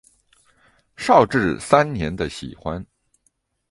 [0.97, 2.83] 绍治三年的喜欢。